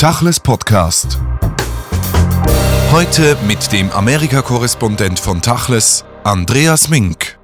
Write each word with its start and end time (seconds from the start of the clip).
Tachles 0.00 0.40
Podcast. 0.40 1.18
Heute 2.90 3.36
mit 3.46 3.70
dem 3.70 3.90
Amerika-Korrespondent 3.90 5.20
von 5.20 5.42
Tachles, 5.42 6.06
Andreas 6.24 6.88
Mink. 6.88 7.38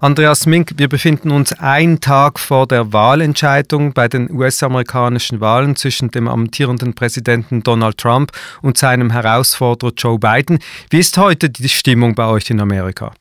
Andreas 0.00 0.46
Mink, 0.46 0.70
wir 0.78 0.88
befinden 0.88 1.30
uns 1.30 1.52
einen 1.52 2.00
Tag 2.00 2.40
vor 2.40 2.66
der 2.66 2.94
Wahlentscheidung 2.94 3.92
bei 3.92 4.08
den 4.08 4.30
US-amerikanischen 4.30 5.42
Wahlen 5.42 5.76
zwischen 5.76 6.10
dem 6.10 6.26
amtierenden 6.26 6.94
Präsidenten 6.94 7.62
Donald 7.62 7.98
Trump 7.98 8.32
und 8.62 8.78
seinem 8.78 9.10
Herausforderer 9.10 9.92
Joe 9.94 10.18
Biden. 10.18 10.60
Wie 10.88 11.00
ist 11.00 11.18
heute 11.18 11.50
die 11.50 11.68
Stimmung 11.68 12.14
bei 12.14 12.24
euch 12.24 12.48
in 12.48 12.60
Amerika? 12.60 13.12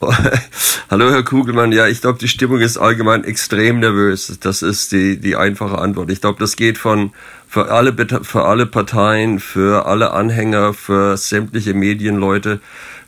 Hallo 0.90 1.10
Herr 1.10 1.22
Kugelmann, 1.22 1.72
ja, 1.72 1.86
ich 1.86 2.00
glaube, 2.00 2.18
die 2.18 2.28
Stimmung 2.28 2.60
ist 2.60 2.76
allgemein 2.76 3.24
extrem 3.24 3.80
nervös. 3.80 4.38
Das 4.40 4.62
ist 4.62 4.92
die, 4.92 5.18
die 5.18 5.34
einfache 5.34 5.78
Antwort. 5.78 6.10
Ich 6.10 6.20
glaube, 6.20 6.38
das 6.38 6.56
geht 6.56 6.78
von 6.78 7.12
für 7.54 7.70
alle, 7.70 7.94
für 8.22 8.44
alle 8.46 8.66
Parteien, 8.66 9.38
für 9.38 9.86
alle 9.86 10.10
Anhänger, 10.10 10.74
für 10.74 11.16
sämtliche 11.16 11.72
Medienleute, 11.72 12.58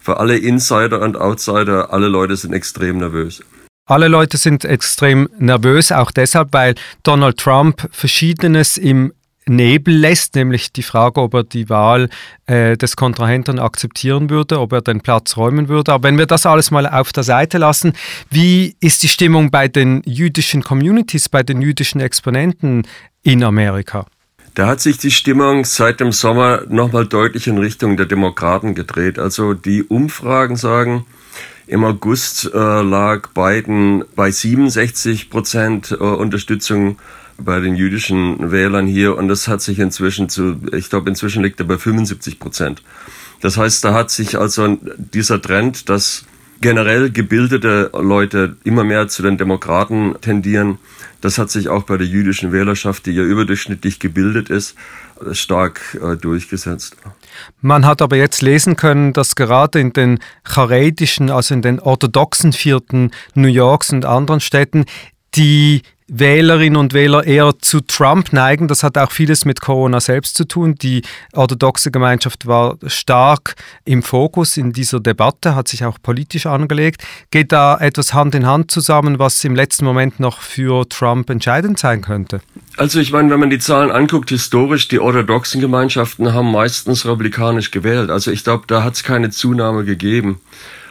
für 0.01 0.21
alle 0.21 0.39
Insider 0.39 1.01
und 1.01 1.17
Outsider, 1.17 1.93
alle 1.93 2.07
Leute 2.07 2.37
sind 2.37 2.53
extrem 2.53 2.99
nervös. 2.99 3.43
Alle 3.87 4.07
Leute 4.07 4.37
sind 4.37 4.65
extrem 4.65 5.29
nervös, 5.37 5.91
auch 5.91 6.13
deshalb, 6.13 6.53
weil 6.53 6.77
Donald 7.03 7.39
Trump 7.39 7.89
Verschiedenes 7.91 8.79
im 8.79 9.13
Nebel 9.49 9.97
lässt, 9.97 10.37
nämlich 10.37 10.73
die 10.73 10.85
Frage, 10.85 11.21
ob 11.23 11.35
er 11.35 11.43
die 11.43 11.69
Wahl 11.69 12.09
äh, 12.47 12.77
des 12.77 12.95
Kontrahenten 12.95 13.59
akzeptieren 13.59 14.31
würde, 14.31 14.61
ob 14.61 14.73
er 14.73 14.81
den 14.81 15.01
Platz 15.01 15.37
räumen 15.37 15.69
würde. 15.69 15.93
Aber 15.93 16.05
wenn 16.05 16.19
wir 16.19 16.27
das 16.27 16.47
alles 16.47 16.71
mal 16.71 16.87
auf 16.87 17.13
der 17.13 17.25
Seite 17.25 17.59
lassen, 17.59 17.95
wie 18.31 18.77
ist 18.79 19.03
die 19.03 19.09
Stimmung 19.09 19.51
bei 19.51 19.67
den 19.67 20.03
jüdischen 20.05 20.63
Communities, 20.63 21.29
bei 21.29 21.43
den 21.43 21.63
jüdischen 21.63 22.01
Exponenten 22.01 22.87
in 23.25 23.43
Amerika? 23.43 24.07
Da 24.57 24.69
hat 24.69 24.81
sich 24.81 24.97
die 24.97 25.11
Stimmung 25.11 25.67
seit 25.67 26.01
dem 26.01 26.13
Sommer 26.13 26.63
nochmal 26.71 27.07
deutlich 27.07 27.47
in 27.47 27.59
Richtung 27.59 27.99
der 27.99 28.07
Demokraten 28.07 28.75
gedreht. 28.75 29.19
Also 29.19 29.53
die 29.53 29.83
Umfragen 29.83 30.57
sagen, 30.57 31.05
im 31.67 31.85
August 31.85 32.51
äh, 32.55 32.59
lag 32.81 33.29
Biden 33.35 34.07
bei 34.15 34.31
67 34.31 35.29
Prozent 35.29 35.91
äh, 35.91 35.97
Unterstützung 35.97 36.99
bei 37.37 37.61
den 37.61 37.77
jüdischen 37.77 38.51
Wählern 38.51 38.87
hier 38.87 39.19
und 39.19 39.29
das 39.29 39.47
hat 39.47 39.61
sich 39.61 39.79
inzwischen 39.79 40.31
zu, 40.31 40.57
ich 40.73 40.89
glaube 40.89 41.11
inzwischen 41.11 41.43
liegt 41.43 41.61
er 41.61 41.67
bei 41.67 41.77
75 41.77 42.39
Prozent. 42.39 42.83
Das 43.43 43.59
heißt, 43.59 43.85
da 43.85 43.93
hat 43.93 44.11
sich 44.11 44.39
also 44.39 44.79
dieser 44.97 45.43
Trend, 45.43 45.91
dass 45.91 46.25
generell 46.61 47.11
gebildete 47.11 47.91
Leute 47.93 48.57
immer 48.65 48.85
mehr 48.85 49.09
zu 49.09 49.23
den 49.23 49.37
Demokraten 49.39 50.15
tendieren, 50.21 50.79
das 51.21 51.39
hat 51.39 51.51
sich 51.51 51.69
auch 51.69 51.85
bei 51.85 51.97
der 51.97 52.07
jüdischen 52.07 52.53
Wählerschaft, 52.53 53.07
die 53.07 53.13
ja 53.13 53.23
überdurchschnittlich 53.23 53.99
gebildet 53.99 54.51
ist, 54.51 54.77
stark 55.33 55.99
äh, 56.03 56.17
durchgesetzt. 56.17 56.97
Man 57.61 57.87
hat 57.87 58.03
aber 58.03 58.17
jetzt 58.17 58.43
lesen 58.43 58.77
können, 58.77 59.13
dass 59.13 59.35
gerade 59.35 59.81
in 59.81 59.93
den 59.93 60.19
charedischen, 60.45 61.31
also 61.31 61.55
in 61.55 61.63
den 61.63 61.81
orthodoxen 61.81 62.53
Vierten 62.53 63.11
New 63.35 63.49
Yorks 63.49 63.91
und 63.91 64.05
anderen 64.05 64.41
Städten, 64.41 64.85
die 65.35 65.83
Wählerinnen 66.09 66.77
und 66.77 66.95
Wähler 66.95 67.25
eher 67.25 67.59
zu 67.59 67.81
Trump 67.81 68.33
neigen. 68.33 68.69
Das 68.69 68.85
hat 68.85 68.97
auch 68.97 69.11
vieles 69.11 69.45
mit 69.45 69.61
Corona 69.61 70.01
selbst 70.01 70.37
zu 70.37 70.45
tun. 70.45 70.77
Die 70.77 71.03
orthodoxe 71.33 71.91
Gemeinschaft 71.91 72.47
war 72.47 72.77
stark 72.87 73.57
im 73.85 74.05
Fokus 74.05 74.57
in 74.57 74.73
dieser 74.73 75.01
Debatte, 75.01 75.57
hat 75.57 75.67
sich 75.67 75.85
auch 75.85 75.99
politisch 76.01 76.47
angelegt. 76.47 77.03
Geht 77.33 77.51
da 77.51 77.77
etwas 77.79 78.15
Hand 78.15 78.37
in 78.37 78.47
Hand 78.47 78.71
zusammen, 78.71 79.19
was 79.19 79.43
im 79.43 79.57
letzten 79.57 79.85
Moment 79.85 80.21
noch 80.21 80.43
für 80.43 80.89
Trump 80.89 81.29
entscheidend 81.29 81.81
sein 81.81 82.03
könnte? 82.03 82.41
Also 82.77 83.01
ich 83.01 83.11
meine, 83.11 83.31
wenn 83.31 83.41
man 83.41 83.51
die 83.51 83.59
Zahlen 83.59 83.91
anguckt, 83.91 84.31
historisch, 84.31 84.87
die 84.87 85.01
orthodoxen 85.01 85.61
Gemeinschaften 85.61 86.33
haben 86.33 86.53
meistens 86.53 87.05
republikanisch 87.05 87.73
gewählt. 87.73 88.11
Also 88.11 88.31
ich 88.31 88.45
glaube, 88.45 88.65
da 88.69 88.85
hat 88.85 88.95
es 88.95 89.03
keine 89.03 89.31
Zunahme 89.31 89.85
gegeben. 89.85 90.41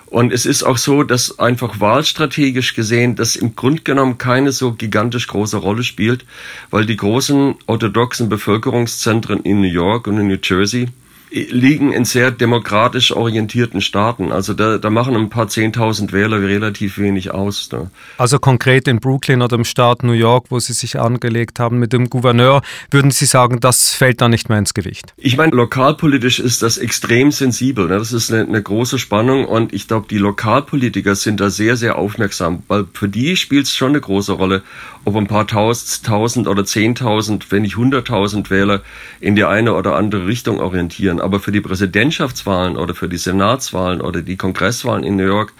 Und 0.07 0.31
es 0.31 0.45
ist 0.45 0.63
auch 0.63 0.77
so, 0.77 1.03
dass 1.03 1.39
einfach 1.39 1.79
wahlstrategisch 1.79 2.75
gesehen 2.75 3.15
das 3.15 3.35
im 3.35 3.55
Grund 3.55 3.85
genommen 3.85 4.17
keine 4.17 4.51
so 4.51 4.73
gigantisch 4.73 5.27
große 5.27 5.57
Rolle 5.57 5.83
spielt, 5.83 6.25
weil 6.69 6.85
die 6.85 6.95
großen 6.95 7.55
orthodoxen 7.65 8.29
Bevölkerungszentren 8.29 9.41
in 9.41 9.61
New 9.61 9.67
York 9.67 10.07
und 10.07 10.19
in 10.19 10.27
New 10.27 10.37
Jersey 10.41 10.89
liegen 11.35 11.91
in 11.91 12.05
sehr 12.05 12.31
demokratisch 12.31 13.11
orientierten 13.11 13.81
Staaten. 13.81 14.31
Also 14.31 14.53
da, 14.53 14.77
da 14.77 14.89
machen 14.89 15.15
ein 15.15 15.29
paar 15.29 15.47
Zehntausend 15.47 16.13
Wähler 16.13 16.41
relativ 16.41 16.97
wenig 16.97 17.31
aus. 17.31 17.69
Ne? 17.71 17.91
Also 18.17 18.39
konkret 18.39 18.87
in 18.87 18.99
Brooklyn 18.99 19.41
oder 19.41 19.55
im 19.55 19.65
Staat 19.65 20.03
New 20.03 20.13
York, 20.13 20.45
wo 20.49 20.59
Sie 20.59 20.73
sich 20.73 20.99
angelegt 20.99 21.59
haben 21.59 21.77
mit 21.77 21.93
dem 21.93 22.09
Gouverneur, 22.09 22.61
würden 22.89 23.11
Sie 23.11 23.25
sagen, 23.25 23.59
das 23.59 23.93
fällt 23.93 24.21
da 24.21 24.29
nicht 24.29 24.47
mehr 24.49 24.59
ins 24.59 24.73
Gewicht? 24.73 25.13
Ich 25.17 25.35
meine, 25.35 25.55
lokalpolitisch 25.55 26.39
ist 26.39 26.61
das 26.61 26.77
extrem 26.77 27.31
sensibel. 27.31 27.87
Ne? 27.87 27.97
Das 27.97 28.13
ist 28.13 28.31
eine, 28.31 28.47
eine 28.47 28.61
große 28.61 28.97
Spannung 28.97 29.45
und 29.45 29.73
ich 29.73 29.87
glaube, 29.87 30.07
die 30.09 30.17
Lokalpolitiker 30.17 31.15
sind 31.15 31.39
da 31.41 31.49
sehr, 31.49 31.75
sehr 31.75 31.97
aufmerksam, 31.97 32.63
weil 32.67 32.85
für 32.93 33.09
die 33.09 33.35
spielt 33.35 33.65
es 33.65 33.75
schon 33.75 33.89
eine 33.89 34.01
große 34.01 34.31
Rolle, 34.31 34.63
ob 35.05 35.15
ein 35.15 35.27
paar 35.27 35.47
tausend 35.47 36.47
oder 36.47 36.65
zehntausend, 36.65 37.51
wenn 37.51 37.61
nicht 37.61 37.77
hunderttausend 37.77 38.49
Wähler 38.49 38.81
in 39.19 39.35
die 39.35 39.45
eine 39.45 39.73
oder 39.73 39.95
andere 39.95 40.27
Richtung 40.27 40.59
orientieren 40.59 41.19
aber 41.19 41.39
für 41.39 41.51
die 41.51 41.61
Präsidentschaftswahlen 41.61 42.77
oder 42.77 42.93
für 42.93 43.09
die 43.09 43.17
Senatswahlen 43.17 44.01
oder 44.01 44.21
die 44.21 44.35
Kongresswahlen 44.35 45.03
in 45.03 45.15
New 45.15 45.25
York 45.25 45.53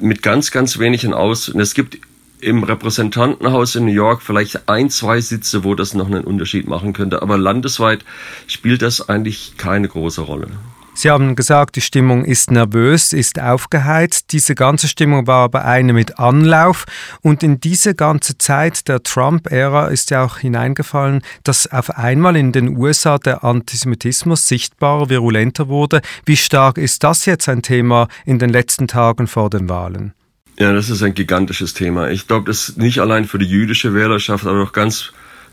mit 0.00 0.22
ganz, 0.22 0.50
ganz 0.50 0.78
wenigen 0.78 1.14
Aus. 1.14 1.48
Und 1.48 1.60
es 1.60 1.74
gibt 1.74 1.98
im 2.40 2.64
Repräsentantenhaus 2.64 3.76
in 3.76 3.84
New 3.84 3.92
York 3.92 4.22
vielleicht 4.22 4.68
ein, 4.68 4.90
zwei 4.90 5.20
Sitze, 5.20 5.64
wo 5.64 5.74
das 5.74 5.94
noch 5.94 6.06
einen 6.06 6.24
Unterschied 6.24 6.66
machen 6.66 6.92
könnte. 6.92 7.22
Aber 7.22 7.38
landesweit 7.38 8.04
spielt 8.48 8.82
das 8.82 9.08
eigentlich 9.08 9.54
keine 9.56 9.88
große 9.88 10.22
Rolle. 10.22 10.48
Sie 10.94 11.10
haben 11.10 11.36
gesagt, 11.36 11.76
die 11.76 11.80
Stimmung 11.80 12.24
ist 12.24 12.50
nervös, 12.50 13.12
ist 13.14 13.40
aufgeheizt. 13.40 14.32
Diese 14.32 14.54
ganze 14.54 14.88
Stimmung 14.88 15.26
war 15.26 15.44
aber 15.44 15.64
eine 15.64 15.94
mit 15.94 16.18
Anlauf. 16.18 16.84
Und 17.22 17.42
in 17.42 17.60
diese 17.60 17.94
ganze 17.94 18.36
Zeit 18.36 18.88
der 18.88 19.02
Trump-Ära 19.02 19.88
ist 19.88 20.10
ja 20.10 20.24
auch 20.24 20.38
hineingefallen, 20.38 21.22
dass 21.44 21.66
auf 21.72 21.90
einmal 21.96 22.36
in 22.36 22.52
den 22.52 22.76
USA 22.76 23.18
der 23.18 23.42
Antisemitismus 23.42 24.46
sichtbarer, 24.46 25.08
virulenter 25.08 25.68
wurde. 25.68 26.02
Wie 26.26 26.36
stark 26.36 26.76
ist 26.76 27.02
das 27.02 27.24
jetzt 27.24 27.48
ein 27.48 27.62
Thema 27.62 28.08
in 28.26 28.38
den 28.38 28.50
letzten 28.50 28.86
Tagen 28.86 29.26
vor 29.26 29.48
den 29.48 29.68
Wahlen? 29.70 30.12
Ja, 30.58 30.72
das 30.72 30.90
ist 30.90 31.02
ein 31.02 31.14
gigantisches 31.14 31.72
Thema. 31.72 32.10
Ich 32.10 32.28
glaube, 32.28 32.46
das 32.46 32.76
nicht 32.76 32.98
allein 33.00 33.24
für 33.24 33.38
die 33.38 33.46
jüdische 33.46 33.94
Wählerschaft, 33.94 34.46
aber 34.46 34.62
auch 34.62 34.72
ganz 34.72 35.12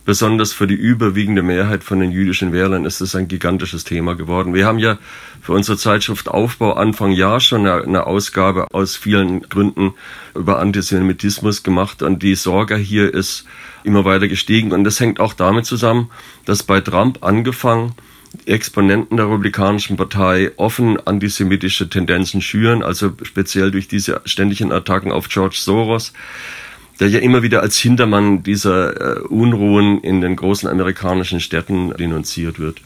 besonders 0.09 0.53
für 0.53 0.65
die 0.65 0.73
überwiegende 0.73 1.43
Mehrheit 1.43 1.83
von 1.83 1.99
den 1.99 2.11
jüdischen 2.11 2.51
Wählern 2.51 2.83
ist 2.83 2.99
es 2.99 3.13
ein 3.15 3.27
gigantisches 3.27 3.83
Thema 3.83 4.15
geworden. 4.15 4.55
Wir 4.55 4.65
haben 4.65 4.79
ja 4.79 4.97
für 5.39 5.51
unsere 5.51 5.77
Zeitschrift 5.77 6.29
Aufbau 6.29 6.73
Anfang 6.73 7.11
Jahr 7.11 7.39
schon 7.39 7.67
eine, 7.67 8.07
Ausgabe 8.07 8.73
aus 8.73 8.95
vielen 8.95 9.41
Gründen 9.41 9.93
über 10.33 10.57
Antisemitismus 10.57 11.61
gemacht 11.61 12.01
und 12.01 12.23
die 12.23 12.33
Sorge 12.33 12.75
hier 12.75 13.13
ist 13.13 13.45
immer 13.83 14.03
weiter 14.03 14.27
gestiegen 14.27 14.71
und 14.71 14.83
das 14.83 14.99
hängt 14.99 15.19
auch 15.19 15.35
damit 15.35 15.67
zusammen, 15.67 16.09
dass 16.43 16.63
bei 16.63 16.81
Trump 16.81 17.23
angefangen 17.23 17.93
Exponenten 18.47 19.17
der 19.17 19.27
Republikanischen 19.27 19.95
Partei 19.95 20.53
offen 20.55 20.99
antisemitische 21.05 21.87
Tendenzen 21.87 22.41
schüren, 22.41 22.81
also 22.81 23.11
speziell 23.21 23.69
durch 23.69 23.87
diese 23.87 24.21
ständigen 24.25 24.71
Attacken 24.71 25.11
auf 25.11 25.29
George 25.29 25.57
Soros 25.59 26.13
der 26.99 27.09
ja 27.09 27.19
immer 27.19 27.43
wieder 27.43 27.61
als 27.61 27.77
Hintermann 27.77 28.41
dieser 28.43 29.17
äh, 29.17 29.19
Unruhen 29.21 30.01
in 30.01 30.21
den 30.21 30.35
großen 30.35 30.69
amerikanischen 30.69 31.39
Städten 31.39 31.93
denunziert 31.97 32.59
wird. 32.59 32.81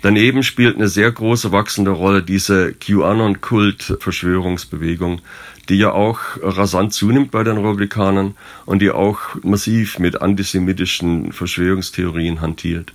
Daneben 0.00 0.44
spielt 0.44 0.76
eine 0.76 0.86
sehr 0.88 1.10
große 1.10 1.50
wachsende 1.50 1.90
Rolle 1.90 2.22
diese 2.22 2.72
QAnon-Kult-Verschwörungsbewegung, 2.72 5.22
die 5.68 5.74
ja 5.74 5.90
auch 5.90 6.20
rasant 6.40 6.92
zunimmt 6.92 7.32
bei 7.32 7.42
den 7.42 7.58
Republikanern 7.58 8.36
und 8.64 8.80
die 8.80 8.92
auch 8.92 9.18
massiv 9.42 9.98
mit 9.98 10.22
antisemitischen 10.22 11.32
Verschwörungstheorien 11.32 12.40
hantiert. 12.40 12.92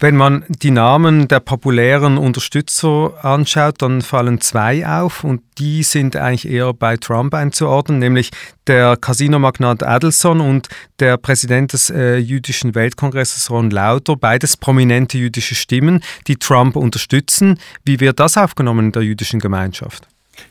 Wenn 0.00 0.16
man 0.16 0.44
die 0.48 0.70
Namen 0.70 1.26
der 1.26 1.40
populären 1.40 2.18
Unterstützer 2.18 3.12
anschaut, 3.24 3.82
dann 3.82 4.00
fallen 4.00 4.40
zwei 4.40 4.86
auf 4.86 5.24
und 5.24 5.42
die 5.58 5.82
sind 5.82 6.14
eigentlich 6.14 6.48
eher 6.48 6.72
bei 6.72 6.96
Trump 6.96 7.34
einzuordnen, 7.34 7.98
nämlich 7.98 8.30
der 8.68 8.96
Casinomagnat 8.96 9.82
Adelson 9.82 10.40
und 10.40 10.68
der 11.00 11.16
Präsident 11.16 11.72
des 11.72 11.90
äh, 11.90 12.16
jüdischen 12.16 12.76
Weltkongresses 12.76 13.50
Ron 13.50 13.70
Lauter, 13.70 14.14
beides 14.14 14.56
prominente 14.56 15.18
jüdische 15.18 15.56
Stimmen, 15.56 16.00
die 16.28 16.36
Trump 16.36 16.76
unterstützen. 16.76 17.58
Wie 17.84 17.98
wird 17.98 18.20
das 18.20 18.36
aufgenommen 18.36 18.86
in 18.86 18.92
der 18.92 19.02
jüdischen 19.02 19.40
Gemeinschaft? 19.40 20.06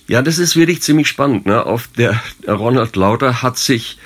Ja, 0.10 0.22
das 0.22 0.40
ist 0.40 0.58
wirklich 0.58 0.82
ziemlich 0.82 1.08
spannend. 1.08 1.46
Ne? 1.46 1.66
Auf 1.66 1.88
der 1.98 2.22
Ronald 2.46 2.98
Lauter 2.98 3.42
hat 3.42 3.58
sich 3.58 3.98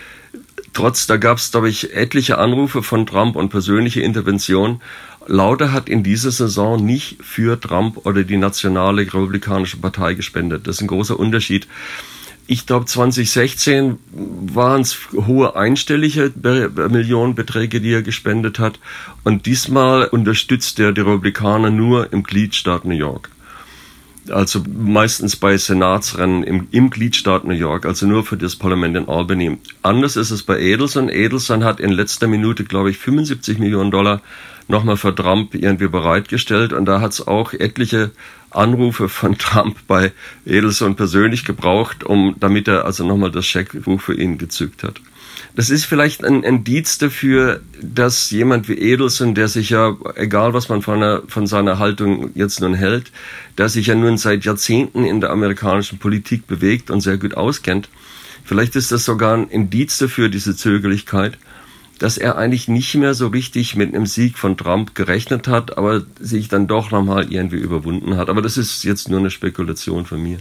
trotz, 0.73 1.07
da 1.07 1.17
gab 1.17 1.37
es, 1.37 1.51
glaube 1.51 1.69
ich, 1.69 1.93
etliche 1.95 2.37
Anrufe 2.37 2.83
von 2.83 3.05
Trump 3.05 3.35
und 3.35 3.49
persönliche 3.49 4.01
Intervention, 4.01 4.81
Lauder 5.27 5.71
hat 5.71 5.87
in 5.87 6.03
dieser 6.03 6.31
Saison 6.31 6.83
nicht 6.83 7.17
für 7.23 7.59
Trump 7.59 8.05
oder 8.05 8.23
die 8.23 8.37
nationale 8.37 9.01
republikanische 9.01 9.77
Partei 9.77 10.15
gespendet. 10.15 10.67
Das 10.67 10.77
ist 10.77 10.81
ein 10.81 10.87
großer 10.87 11.19
Unterschied. 11.19 11.67
Ich 12.47 12.65
glaube, 12.65 12.85
2016 12.85 13.97
waren 14.11 14.81
es 14.81 14.97
hohe 15.13 15.55
einstellige 15.55 16.33
Millionenbeträge, 16.89 17.79
die 17.79 17.93
er 17.93 18.01
gespendet 18.01 18.59
hat. 18.59 18.79
Und 19.23 19.45
diesmal 19.45 20.05
unterstützt 20.07 20.79
er 20.79 20.91
die 20.91 21.01
Republikaner 21.01 21.69
nur 21.69 22.11
im 22.11 22.23
Gliedstaat 22.23 22.83
New 22.83 22.95
York 22.95 23.29
also 24.29 24.63
meistens 24.67 25.35
bei 25.35 25.57
Senatsrennen 25.57 26.43
im, 26.43 26.67
im 26.71 26.89
Gliedstaat 26.89 27.45
New 27.45 27.53
York, 27.53 27.85
also 27.85 28.05
nur 28.05 28.23
für 28.23 28.37
das 28.37 28.55
Parlament 28.55 28.95
in 28.95 29.09
Albany. 29.09 29.57
Anders 29.81 30.15
ist 30.15 30.31
es 30.31 30.43
bei 30.43 30.59
Edelson. 30.59 31.09
Edelson 31.09 31.63
hat 31.63 31.79
in 31.79 31.91
letzter 31.91 32.27
Minute, 32.27 32.63
glaube 32.63 32.91
ich, 32.91 32.97
75 32.97 33.57
Millionen 33.59 33.91
Dollar 33.91 34.21
nochmal 34.67 34.97
für 34.97 35.13
Trump 35.13 35.55
irgendwie 35.55 35.87
bereitgestellt 35.87 36.73
und 36.73 36.85
da 36.85 37.01
hat 37.01 37.11
es 37.11 37.27
auch 37.27 37.53
etliche 37.53 38.11
Anrufe 38.51 39.09
von 39.09 39.37
Trump 39.37 39.77
bei 39.87 40.11
Edelson 40.45 40.95
persönlich 40.95 41.45
gebraucht, 41.45 42.03
um 42.03 42.35
damit 42.39 42.67
er 42.67 42.85
also 42.85 43.05
nochmal 43.05 43.31
das 43.31 43.45
Scheckbuch 43.45 44.01
für 44.01 44.13
ihn 44.13 44.37
gezückt 44.37 44.83
hat. 44.83 45.01
Das 45.53 45.69
ist 45.69 45.85
vielleicht 45.85 46.23
ein 46.23 46.43
Indiz 46.43 46.97
dafür, 46.97 47.61
dass 47.81 48.31
jemand 48.31 48.69
wie 48.69 48.77
Edelson, 48.77 49.35
der 49.35 49.49
sich 49.49 49.69
ja, 49.69 49.97
egal 50.15 50.53
was 50.53 50.69
man 50.69 50.81
von, 50.81 50.95
einer, 50.95 51.23
von 51.27 51.45
seiner 51.45 51.77
Haltung 51.77 52.31
jetzt 52.35 52.61
nun 52.61 52.73
hält, 52.73 53.11
der 53.57 53.67
sich 53.67 53.87
ja 53.87 53.95
nun 53.95 54.17
seit 54.17 54.45
Jahrzehnten 54.45 55.03
in 55.03 55.19
der 55.19 55.29
amerikanischen 55.29 55.99
Politik 55.99 56.47
bewegt 56.47 56.89
und 56.89 57.01
sehr 57.01 57.17
gut 57.17 57.35
auskennt, 57.35 57.89
vielleicht 58.45 58.77
ist 58.77 58.93
das 58.93 59.03
sogar 59.03 59.35
ein 59.35 59.49
Indiz 59.49 59.97
dafür, 59.97 60.29
diese 60.29 60.55
Zögerlichkeit, 60.55 61.37
dass 61.99 62.17
er 62.17 62.37
eigentlich 62.37 62.69
nicht 62.69 62.95
mehr 62.95 63.13
so 63.13 63.27
richtig 63.27 63.75
mit 63.75 63.93
einem 63.93 64.05
Sieg 64.05 64.37
von 64.37 64.57
Trump 64.57 64.95
gerechnet 64.95 65.49
hat, 65.49 65.77
aber 65.77 66.03
sich 66.19 66.47
dann 66.47 66.65
doch 66.65 66.91
nochmal 66.91 67.31
irgendwie 67.31 67.57
überwunden 67.57 68.15
hat. 68.15 68.29
Aber 68.29 68.41
das 68.41 68.57
ist 68.57 68.83
jetzt 68.85 69.09
nur 69.09 69.19
eine 69.19 69.29
Spekulation 69.29 70.05
von 70.05 70.23
mir. 70.23 70.39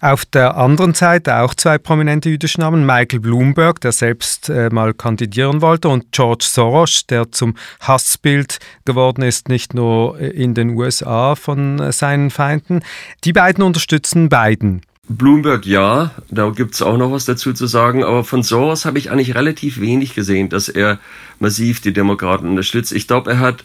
Auf 0.00 0.24
der 0.24 0.56
anderen 0.56 0.94
Seite 0.94 1.38
auch 1.38 1.54
zwei 1.54 1.78
prominente 1.78 2.28
jüdische 2.28 2.60
Namen, 2.60 2.84
Michael 2.84 3.20
Bloomberg, 3.20 3.80
der 3.80 3.92
selbst 3.92 4.48
äh, 4.48 4.68
mal 4.70 4.94
kandidieren 4.94 5.62
wollte, 5.62 5.88
und 5.88 6.12
George 6.12 6.46
Soros, 6.48 7.06
der 7.06 7.30
zum 7.30 7.54
Hassbild 7.80 8.58
geworden 8.84 9.22
ist, 9.22 9.48
nicht 9.48 9.74
nur 9.74 10.18
in 10.18 10.54
den 10.54 10.70
USA 10.70 11.34
von 11.36 11.78
äh, 11.78 11.92
seinen 11.92 12.30
Feinden. 12.30 12.80
Die 13.24 13.32
beiden 13.32 13.62
unterstützen 13.62 14.28
Biden. 14.28 14.82
Bloomberg 15.08 15.66
ja, 15.66 16.12
da 16.30 16.50
gibt's 16.50 16.82
auch 16.82 16.96
noch 16.96 17.10
was 17.10 17.24
dazu 17.24 17.52
zu 17.52 17.66
sagen, 17.66 18.04
aber 18.04 18.22
von 18.22 18.44
Soros 18.44 18.84
habe 18.84 18.98
ich 18.98 19.10
eigentlich 19.10 19.34
relativ 19.34 19.80
wenig 19.80 20.14
gesehen, 20.14 20.48
dass 20.48 20.68
er 20.68 21.00
massiv 21.40 21.80
die 21.80 21.92
Demokraten 21.92 22.48
unterstützt. 22.48 22.92
Ich 22.92 23.08
glaube, 23.08 23.32
er 23.32 23.40
hat 23.40 23.64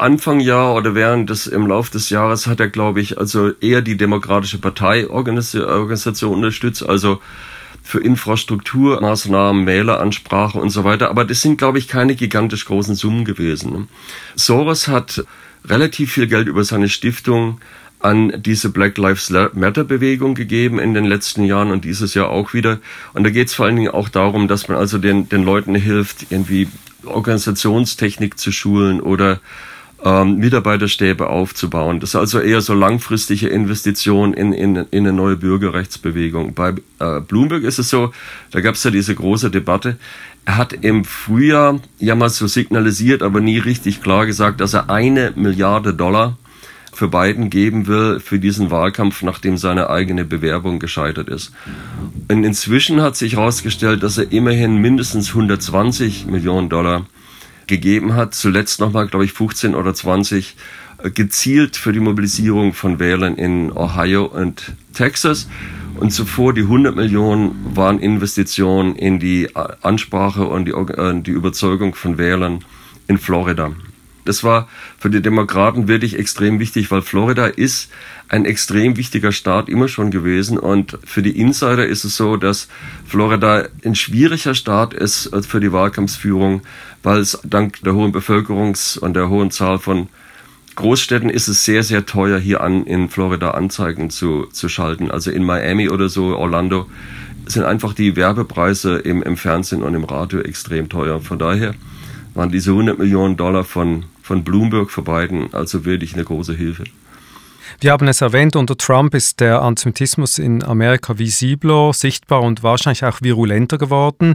Anfang 0.00 0.40
Jahr 0.40 0.74
oder 0.74 0.94
während 0.94 1.28
des 1.28 1.46
im 1.46 1.66
Lauf 1.66 1.90
des 1.90 2.08
Jahres 2.10 2.46
hat 2.46 2.58
er, 2.58 2.68
glaube 2.68 3.00
ich, 3.00 3.18
also 3.18 3.50
eher 3.60 3.82
die 3.82 3.96
Demokratische 3.96 4.58
Parteiorganisation 4.58 6.34
unterstützt, 6.34 6.88
also 6.88 7.20
für 7.82 8.00
Infrastrukturmaßnahmen, 8.00 9.66
Wähleransprache 9.66 10.58
und 10.58 10.70
so 10.70 10.84
weiter. 10.84 11.10
Aber 11.10 11.24
das 11.24 11.42
sind, 11.42 11.58
glaube 11.58 11.78
ich, 11.78 11.88
keine 11.88 12.14
gigantisch 12.14 12.64
großen 12.64 12.94
Summen 12.94 13.24
gewesen. 13.24 13.88
Soros 14.36 14.88
hat 14.88 15.24
relativ 15.66 16.12
viel 16.12 16.26
Geld 16.26 16.48
über 16.48 16.64
seine 16.64 16.88
Stiftung 16.88 17.60
an 17.98 18.32
diese 18.42 18.70
Black 18.70 18.96
Lives 18.96 19.30
Matter 19.52 19.84
Bewegung 19.84 20.34
gegeben 20.34 20.78
in 20.78 20.94
den 20.94 21.04
letzten 21.04 21.44
Jahren 21.44 21.70
und 21.70 21.84
dieses 21.84 22.14
Jahr 22.14 22.30
auch 22.30 22.54
wieder. 22.54 22.78
Und 23.12 23.24
da 23.24 23.30
geht 23.30 23.48
es 23.48 23.54
vor 23.54 23.66
allen 23.66 23.76
Dingen 23.76 23.90
auch 23.90 24.08
darum, 24.08 24.48
dass 24.48 24.68
man 24.68 24.78
also 24.78 24.96
den, 24.96 25.28
den 25.28 25.44
Leuten 25.44 25.74
hilft, 25.74 26.30
irgendwie 26.30 26.68
Organisationstechnik 27.04 28.38
zu 28.38 28.52
schulen 28.52 29.00
oder 29.00 29.40
ähm, 30.04 30.36
Mitarbeiterstäbe 30.38 31.28
aufzubauen. 31.28 32.00
Das 32.00 32.10
ist 32.10 32.16
also 32.16 32.40
eher 32.40 32.60
so 32.60 32.74
langfristige 32.74 33.48
Investition 33.48 34.32
in, 34.34 34.52
in, 34.52 34.76
in 34.76 35.06
eine 35.06 35.12
neue 35.12 35.36
Bürgerrechtsbewegung. 35.36 36.54
Bei 36.54 36.74
äh, 36.98 37.20
Bloomberg 37.20 37.64
ist 37.64 37.78
es 37.78 37.90
so, 37.90 38.12
da 38.50 38.60
gab 38.60 38.74
es 38.74 38.84
ja 38.84 38.90
diese 38.90 39.14
große 39.14 39.50
Debatte. 39.50 39.98
Er 40.44 40.56
hat 40.56 40.72
im 40.72 41.04
Frühjahr 41.04 41.80
ja 41.98 42.14
mal 42.14 42.30
so 42.30 42.46
signalisiert, 42.46 43.22
aber 43.22 43.40
nie 43.40 43.58
richtig 43.58 44.02
klar 44.02 44.26
gesagt, 44.26 44.60
dass 44.60 44.74
er 44.74 44.88
eine 44.88 45.32
Milliarde 45.36 45.92
Dollar 45.92 46.38
für 46.92 47.08
Biden 47.08 47.50
geben 47.50 47.86
will 47.86 48.20
für 48.20 48.38
diesen 48.38 48.70
Wahlkampf, 48.70 49.22
nachdem 49.22 49.56
seine 49.56 49.90
eigene 49.90 50.24
Bewerbung 50.24 50.78
gescheitert 50.78 51.28
ist. 51.28 51.52
Und 52.30 52.44
inzwischen 52.44 53.00
hat 53.00 53.16
sich 53.16 53.36
herausgestellt, 53.36 54.02
dass 54.02 54.18
er 54.18 54.32
immerhin 54.32 54.76
mindestens 54.78 55.28
120 55.28 56.26
Millionen 56.26 56.68
Dollar 56.68 57.06
gegeben 57.70 58.14
hat. 58.14 58.34
Zuletzt 58.34 58.80
nochmal, 58.80 59.06
glaube 59.06 59.24
ich, 59.24 59.32
15 59.32 59.74
oder 59.74 59.94
20 59.94 60.56
äh, 61.02 61.10
gezielt 61.10 61.76
für 61.76 61.92
die 61.92 62.00
Mobilisierung 62.00 62.74
von 62.74 62.98
Wählern 62.98 63.36
in 63.36 63.72
Ohio 63.72 64.26
und 64.26 64.74
Texas. 64.92 65.48
Und 65.94 66.10
zuvor 66.10 66.52
die 66.52 66.62
100 66.62 66.94
Millionen 66.94 67.74
waren 67.74 67.98
Investitionen 67.98 68.94
in 68.96 69.18
die 69.18 69.44
äh, 69.44 69.68
Ansprache 69.80 70.44
und 70.44 70.66
die, 70.66 70.72
äh, 70.72 71.22
die 71.22 71.30
Überzeugung 71.30 71.94
von 71.94 72.18
Wählern 72.18 72.64
in 73.06 73.16
Florida. 73.18 73.72
Das 74.24 74.44
war 74.44 74.68
für 74.98 75.10
die 75.10 75.22
Demokraten 75.22 75.88
wirklich 75.88 76.18
extrem 76.18 76.58
wichtig, 76.58 76.90
weil 76.90 77.02
Florida 77.02 77.46
ist 77.46 77.90
ein 78.30 78.44
extrem 78.44 78.96
wichtiger 78.96 79.32
Staat 79.32 79.68
immer 79.68 79.88
schon 79.88 80.10
gewesen. 80.12 80.56
Und 80.56 80.96
für 81.04 81.20
die 81.20 81.38
Insider 81.38 81.84
ist 81.84 82.04
es 82.04 82.16
so, 82.16 82.36
dass 82.36 82.68
Florida 83.04 83.66
ein 83.84 83.96
schwieriger 83.96 84.54
Staat 84.54 84.94
ist 84.94 85.30
für 85.46 85.60
die 85.60 85.72
Wahlkampfsführung, 85.72 86.62
weil 87.02 87.18
es 87.18 87.38
dank 87.42 87.80
der 87.82 87.94
hohen 87.94 88.12
Bevölkerungs- 88.12 88.98
und 88.98 89.14
der 89.14 89.28
hohen 89.28 89.50
Zahl 89.50 89.78
von 89.78 90.08
Großstädten 90.76 91.28
ist 91.28 91.48
es 91.48 91.64
sehr, 91.64 91.82
sehr 91.82 92.06
teuer, 92.06 92.38
hier 92.38 92.60
an, 92.60 92.86
in 92.86 93.08
Florida 93.08 93.50
Anzeigen 93.50 94.08
zu, 94.08 94.46
zu 94.46 94.68
schalten. 94.68 95.10
Also 95.10 95.32
in 95.32 95.44
Miami 95.44 95.90
oder 95.90 96.08
so, 96.08 96.36
Orlando, 96.36 96.86
sind 97.46 97.64
einfach 97.64 97.94
die 97.94 98.14
Werbepreise 98.14 98.98
im, 98.98 99.24
im 99.24 99.36
Fernsehen 99.36 99.82
und 99.82 99.94
im 99.94 100.04
Radio 100.04 100.38
extrem 100.40 100.88
teuer. 100.88 101.20
Von 101.20 101.40
daher 101.40 101.74
waren 102.34 102.50
diese 102.50 102.70
100 102.70 102.96
Millionen 102.96 103.36
Dollar 103.36 103.64
von, 103.64 104.04
von 104.22 104.44
Bloomberg 104.44 104.92
für 104.92 105.02
Biden 105.02 105.52
also 105.52 105.84
wirklich 105.84 106.14
eine 106.14 106.24
große 106.24 106.54
Hilfe. 106.54 106.84
Wir 107.82 107.92
haben 107.92 108.08
es 108.08 108.20
erwähnt, 108.20 108.56
unter 108.56 108.76
Trump 108.76 109.14
ist 109.14 109.40
der 109.40 109.62
Antisemitismus 109.62 110.38
in 110.38 110.62
Amerika 110.62 111.16
visibler, 111.16 111.94
sichtbar 111.94 112.42
und 112.42 112.62
wahrscheinlich 112.62 113.06
auch 113.06 113.22
virulenter 113.22 113.78
geworden. 113.78 114.34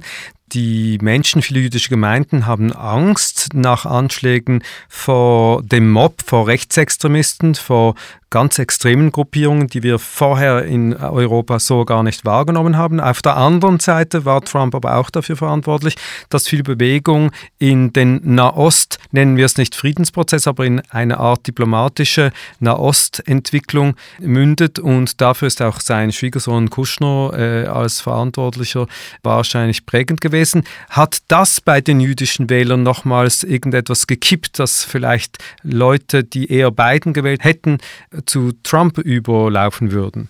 Die 0.54 1.00
Menschen, 1.02 1.42
viele 1.42 1.60
jüdische 1.60 1.90
Gemeinden 1.90 2.46
haben 2.46 2.72
Angst 2.72 3.50
nach 3.54 3.86
Anschlägen 3.86 4.64
vor 4.88 5.64
dem 5.64 5.92
Mob, 5.92 6.22
vor 6.24 6.48
Rechtsextremisten, 6.48 7.56
vor 7.56 7.96
ganz 8.36 8.60
extremen 8.60 9.14
Gruppierungen, 9.14 9.68
die 9.68 9.82
wir 9.82 9.98
vorher 9.98 10.66
in 10.66 10.94
Europa 10.94 11.58
so 11.58 11.86
gar 11.86 12.04
nicht 12.04 12.26
wahrgenommen 12.26 12.76
haben. 12.76 13.00
Auf 13.00 13.22
der 13.22 13.38
anderen 13.38 13.80
Seite 13.80 14.26
war 14.26 14.42
Trump 14.42 14.76
aber 14.76 14.98
auch 14.98 15.10
dafür 15.10 15.38
verantwortlich, 15.38 15.96
dass 16.30 16.46
viel 16.46 16.62
Bewegung 16.62 17.32
in 17.60 17.94
den 17.94 18.20
Nahost, 18.24 19.00
nennen 19.12 19.38
wir 19.38 19.46
es 19.46 19.58
nicht 19.58 19.74
Friedensprozess, 19.74 20.48
aber 20.48 20.66
in 20.66 20.82
eine 20.90 21.18
Art 21.18 21.48
diplomatische 21.48 22.34
Nahostentwicklung 22.60 23.96
mündet. 24.20 24.80
Und 24.80 25.22
dafür 25.22 25.48
ist 25.48 25.62
auch 25.62 25.80
sein 25.80 26.12
Schwiegersohn 26.12 26.70
Kushner 26.70 27.32
äh, 27.38 27.68
als 27.68 28.02
Verantwortlicher 28.02 28.88
wahrscheinlich 29.24 29.86
prägend 29.86 30.20
gewesen. 30.36 30.64
Hat 30.90 31.20
das 31.30 31.62
bei 31.62 31.80
den 31.82 32.00
jüdischen 32.00 32.50
Wählern 32.50 32.84
nochmals 32.84 33.44
irgendetwas 33.44 34.06
gekippt, 34.06 34.60
dass 34.60 34.84
vielleicht 34.84 35.38
Leute, 35.64 36.24
die 36.24 36.52
eher 36.52 36.72
Biden 36.72 37.14
gewählt 37.14 37.44
hätten, 37.44 37.78
zu 38.26 38.52
Trump 38.64 38.98
überlaufen 38.98 39.92
würden. 39.92 40.30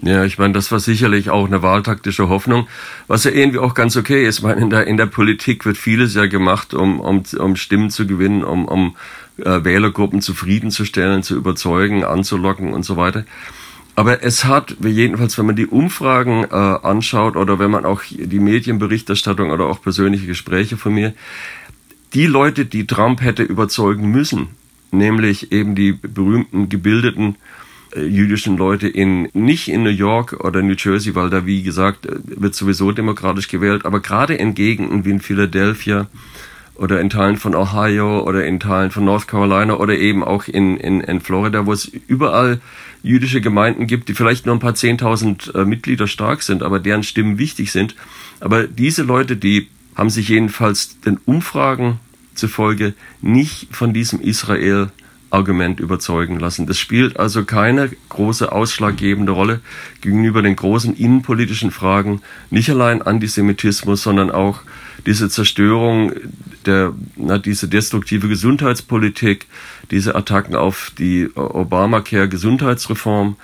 Ja, 0.00 0.22
ich 0.22 0.38
meine, 0.38 0.52
das 0.52 0.70
war 0.70 0.78
sicherlich 0.78 1.28
auch 1.28 1.46
eine 1.46 1.60
wahltaktische 1.60 2.28
Hoffnung, 2.28 2.68
was 3.08 3.24
ja 3.24 3.32
irgendwie 3.32 3.58
auch 3.58 3.74
ganz 3.74 3.96
okay 3.96 4.24
ist. 4.24 4.38
Ich 4.38 4.44
meine, 4.44 4.60
in 4.60 4.70
der, 4.70 4.86
in 4.86 4.96
der 4.96 5.06
Politik 5.06 5.66
wird 5.66 5.76
vieles 5.76 6.14
ja 6.14 6.26
gemacht, 6.26 6.72
um, 6.72 7.00
um, 7.00 7.24
um 7.36 7.56
Stimmen 7.56 7.90
zu 7.90 8.06
gewinnen, 8.06 8.44
um, 8.44 8.66
um 8.66 8.96
äh, 9.38 9.64
Wählergruppen 9.64 10.20
zufriedenzustellen, 10.20 11.24
zu 11.24 11.34
überzeugen, 11.34 12.04
anzulocken 12.04 12.74
und 12.74 12.84
so 12.84 12.96
weiter. 12.96 13.24
Aber 13.98 14.22
es 14.22 14.44
hat, 14.44 14.76
jedenfalls, 14.80 15.36
wenn 15.38 15.46
man 15.46 15.56
die 15.56 15.66
Umfragen 15.66 16.44
äh, 16.44 16.54
anschaut 16.54 17.34
oder 17.34 17.58
wenn 17.58 17.72
man 17.72 17.84
auch 17.84 18.02
die 18.08 18.38
Medienberichterstattung 18.38 19.50
oder 19.50 19.66
auch 19.66 19.82
persönliche 19.82 20.24
Gespräche 20.24 20.76
von 20.76 20.94
mir, 20.94 21.14
die 22.14 22.26
Leute, 22.26 22.64
die 22.64 22.86
Trump 22.86 23.22
hätte 23.22 23.42
überzeugen 23.42 24.08
müssen, 24.08 24.50
nämlich 24.92 25.50
eben 25.50 25.74
die 25.74 25.94
berühmten 25.94 26.68
gebildeten 26.68 27.38
äh, 27.92 28.04
jüdischen 28.04 28.56
Leute 28.56 28.86
in 28.86 29.30
nicht 29.32 29.66
in 29.66 29.82
New 29.82 29.90
York 29.90 30.44
oder 30.44 30.62
New 30.62 30.76
Jersey, 30.78 31.16
weil 31.16 31.28
da 31.28 31.44
wie 31.44 31.64
gesagt 31.64 32.06
äh, 32.06 32.20
wird 32.24 32.54
sowieso 32.54 32.92
demokratisch 32.92 33.48
gewählt, 33.48 33.84
aber 33.84 33.98
gerade 33.98 34.34
in 34.34 34.54
Gegenden 34.54 35.04
wie 35.06 35.10
in 35.10 35.20
Philadelphia 35.20 36.06
oder 36.78 37.00
in 37.00 37.10
Teilen 37.10 37.36
von 37.36 37.54
Ohio 37.54 38.22
oder 38.22 38.46
in 38.46 38.60
Teilen 38.60 38.90
von 38.90 39.04
North 39.04 39.28
Carolina 39.28 39.74
oder 39.74 39.98
eben 39.98 40.22
auch 40.22 40.46
in, 40.46 40.76
in, 40.76 41.00
in 41.00 41.20
Florida, 41.20 41.66
wo 41.66 41.72
es 41.72 41.84
überall 41.84 42.60
jüdische 43.02 43.40
Gemeinden 43.40 43.86
gibt, 43.86 44.08
die 44.08 44.14
vielleicht 44.14 44.46
nur 44.46 44.54
ein 44.54 44.60
paar 44.60 44.74
zehntausend 44.74 45.52
äh, 45.54 45.64
Mitglieder 45.64 46.06
stark 46.06 46.42
sind, 46.42 46.62
aber 46.62 46.78
deren 46.78 47.02
Stimmen 47.02 47.38
wichtig 47.38 47.72
sind. 47.72 47.96
Aber 48.40 48.66
diese 48.66 49.02
Leute, 49.02 49.36
die 49.36 49.68
haben 49.96 50.10
sich 50.10 50.28
jedenfalls 50.28 51.00
den 51.00 51.18
Umfragen 51.26 51.98
zufolge 52.34 52.94
nicht 53.20 53.74
von 53.74 53.92
diesem 53.92 54.20
Israel 54.20 54.90
Argument 55.30 55.80
überzeugen 55.80 56.38
lassen. 56.38 56.66
Das 56.66 56.78
spielt 56.78 57.18
also 57.18 57.44
keine 57.44 57.90
große 58.08 58.50
ausschlaggebende 58.50 59.32
Rolle 59.32 59.60
gegenüber 60.00 60.40
den 60.40 60.56
großen 60.56 60.94
innenpolitischen 60.94 61.70
Fragen, 61.70 62.22
nicht 62.50 62.70
allein 62.70 63.02
Antisemitismus, 63.02 64.02
sondern 64.02 64.30
auch 64.30 64.60
diese 65.06 65.28
Zerstörung 65.28 66.12
der, 66.66 66.94
na, 67.16 67.38
diese 67.38 67.68
destruktive 67.68 68.28
Gesundheitspolitik, 68.28 69.46
diese 69.90 70.14
Attacken 70.14 70.54
auf 70.54 70.92
die 70.98 71.28
Obamacare 71.34 72.28
Gesundheitsreform 72.28 73.36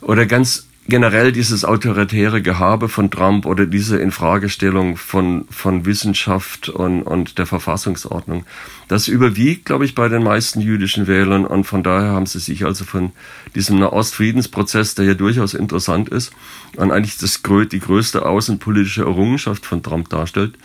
oder 0.00 0.26
ganz 0.26 0.68
generell 0.88 1.30
dieses 1.30 1.64
autoritäre 1.64 2.42
Gehabe 2.42 2.88
von 2.88 3.10
Trump 3.10 3.46
oder 3.46 3.66
diese 3.66 3.98
Infragestellung 3.98 4.96
von, 4.96 5.46
von 5.48 5.86
Wissenschaft 5.86 6.68
und, 6.68 7.02
und 7.02 7.38
der 7.38 7.46
Verfassungsordnung, 7.46 8.44
das 8.88 9.06
überwiegt, 9.06 9.64
glaube 9.64 9.84
ich, 9.84 9.94
bei 9.94 10.08
den 10.08 10.24
meisten 10.24 10.60
jüdischen 10.60 11.06
Wählern 11.06 11.46
und 11.46 11.64
von 11.64 11.82
daher 11.82 12.10
haben 12.10 12.26
sie 12.26 12.40
sich 12.40 12.64
also 12.64 12.84
von 12.84 13.12
diesem 13.54 13.78
Nahostfriedensprozess, 13.78 14.96
der 14.96 15.04
ja 15.04 15.14
durchaus 15.14 15.54
interessant 15.54 16.08
ist 16.08 16.32
und 16.76 16.90
eigentlich 16.90 17.16
das, 17.16 17.40
die 17.70 17.80
größte 17.80 18.26
außenpolitische 18.26 19.02
Errungenschaft 19.02 19.64
von 19.64 19.82
Trump 19.82 20.08
darstellt, 20.08 20.58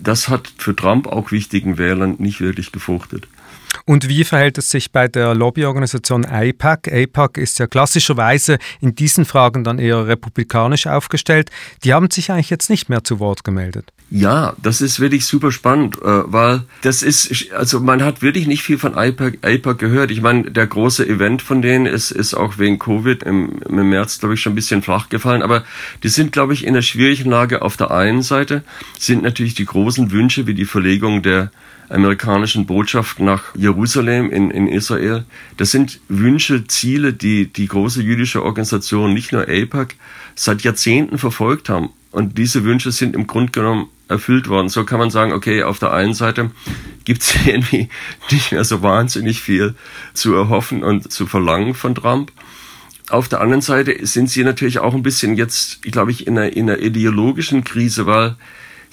das 0.00 0.28
hat 0.28 0.52
für 0.56 0.74
Trump 0.74 1.06
auch 1.06 1.32
wichtigen 1.32 1.76
Wählern 1.76 2.16
nicht 2.18 2.40
wirklich 2.40 2.72
gefruchtet. 2.72 3.28
Und 3.84 4.08
wie 4.08 4.24
verhält 4.24 4.58
es 4.58 4.70
sich 4.70 4.92
bei 4.92 5.08
der 5.08 5.34
Lobbyorganisation 5.34 6.24
AIPAC? 6.24 6.88
AIPAC 6.88 7.38
ist 7.38 7.58
ja 7.58 7.66
klassischerweise 7.66 8.58
in 8.80 8.94
diesen 8.94 9.24
Fragen 9.24 9.64
dann 9.64 9.78
eher 9.78 10.06
republikanisch 10.06 10.86
aufgestellt. 10.86 11.50
Die 11.84 11.92
haben 11.92 12.10
sich 12.10 12.30
eigentlich 12.30 12.50
jetzt 12.50 12.70
nicht 12.70 12.88
mehr 12.88 13.04
zu 13.04 13.18
Wort 13.18 13.44
gemeldet. 13.44 13.92
Ja, 14.10 14.54
das 14.62 14.80
ist 14.80 15.00
wirklich 15.00 15.26
super 15.26 15.50
spannend, 15.50 15.96
äh, 15.96 16.02
weil 16.02 16.62
das 16.82 17.02
ist, 17.02 17.50
also 17.52 17.80
man 17.80 18.02
hat 18.02 18.22
wirklich 18.22 18.46
nicht 18.46 18.62
viel 18.62 18.78
von 18.78 18.94
AIPAC, 18.94 19.38
AIPAC 19.42 19.78
gehört. 19.78 20.10
Ich 20.10 20.20
meine, 20.20 20.50
der 20.50 20.66
große 20.66 21.06
Event 21.08 21.42
von 21.42 21.62
denen 21.62 21.86
ist, 21.86 22.10
ist 22.10 22.34
auch 22.34 22.58
wegen 22.58 22.78
Covid 22.78 23.22
im, 23.22 23.60
im 23.68 23.88
März, 23.88 24.20
glaube 24.20 24.34
ich, 24.34 24.40
schon 24.40 24.52
ein 24.52 24.56
bisschen 24.56 24.82
flach 24.82 25.08
gefallen. 25.08 25.42
Aber 25.42 25.64
die 26.02 26.08
sind, 26.08 26.32
glaube 26.32 26.52
ich, 26.52 26.64
in 26.64 26.70
einer 26.70 26.82
schwierigen 26.82 27.30
Lage. 27.30 27.62
Auf 27.62 27.76
der 27.76 27.90
einen 27.90 28.22
Seite 28.22 28.62
sind 28.98 29.22
natürlich 29.22 29.54
die 29.54 29.64
großen 29.64 30.10
Wünsche 30.12 30.46
wie 30.46 30.54
die 30.54 30.66
Verlegung 30.66 31.22
der 31.22 31.50
amerikanischen 31.88 32.66
Botschaft 32.66 33.20
nach 33.20 33.54
Jerusalem 33.54 34.30
in, 34.30 34.50
in 34.50 34.68
Israel. 34.68 35.24
Das 35.56 35.70
sind 35.70 36.00
Wünsche, 36.08 36.66
Ziele, 36.66 37.12
die 37.12 37.46
die 37.46 37.68
große 37.68 38.02
jüdische 38.02 38.42
Organisation, 38.42 39.12
nicht 39.12 39.32
nur 39.32 39.48
AIPAC, 39.48 39.96
seit 40.34 40.62
Jahrzehnten 40.62 41.18
verfolgt 41.18 41.68
haben. 41.68 41.90
Und 42.10 42.38
diese 42.38 42.64
Wünsche 42.64 42.92
sind 42.92 43.14
im 43.14 43.26
Grunde 43.26 43.52
genommen 43.52 43.88
erfüllt 44.08 44.48
worden. 44.48 44.68
So 44.68 44.84
kann 44.84 44.98
man 44.98 45.10
sagen, 45.10 45.32
okay, 45.32 45.62
auf 45.62 45.78
der 45.78 45.92
einen 45.92 46.14
Seite 46.14 46.50
gibt 47.04 47.22
es 47.22 47.34
irgendwie 47.46 47.88
nicht 48.30 48.52
mehr 48.52 48.64
so 48.64 48.82
wahnsinnig 48.82 49.40
viel 49.40 49.74
zu 50.12 50.34
erhoffen 50.34 50.82
und 50.82 51.10
zu 51.10 51.26
verlangen 51.26 51.74
von 51.74 51.94
Trump. 51.94 52.32
Auf 53.10 53.28
der 53.28 53.40
anderen 53.40 53.60
Seite 53.60 54.06
sind 54.06 54.30
sie 54.30 54.44
natürlich 54.44 54.78
auch 54.78 54.94
ein 54.94 55.02
bisschen 55.02 55.36
jetzt, 55.36 55.82
glaube 55.82 56.10
ich, 56.10 56.26
in 56.26 56.38
einer, 56.38 56.56
in 56.56 56.70
einer 56.70 56.80
ideologischen 56.80 57.62
Krise, 57.62 58.06
weil 58.06 58.36